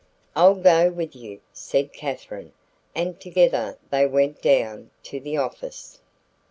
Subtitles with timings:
[0.35, 2.53] "I'll go with you," said Katherine,
[2.95, 5.99] and together they went down to the office.